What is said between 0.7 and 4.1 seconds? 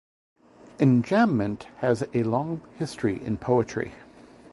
Enjambment has a long history in poetry.